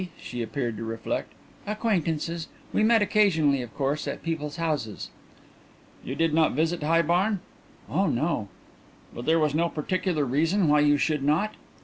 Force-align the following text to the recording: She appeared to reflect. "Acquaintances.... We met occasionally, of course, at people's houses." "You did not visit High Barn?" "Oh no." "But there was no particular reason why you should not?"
She 0.19 0.41
appeared 0.41 0.77
to 0.77 0.83
reflect. 0.83 1.31
"Acquaintances.... 1.67 2.47
We 2.73 2.81
met 2.81 3.03
occasionally, 3.03 3.61
of 3.61 3.71
course, 3.77 4.07
at 4.07 4.23
people's 4.23 4.55
houses." 4.55 5.11
"You 6.03 6.15
did 6.15 6.33
not 6.33 6.53
visit 6.53 6.81
High 6.81 7.03
Barn?" 7.03 7.39
"Oh 7.87 8.07
no." 8.07 8.47
"But 9.13 9.25
there 9.25 9.37
was 9.37 9.53
no 9.53 9.69
particular 9.69 10.25
reason 10.25 10.67
why 10.67 10.79
you 10.79 10.97
should 10.97 11.21
not?" 11.21 11.53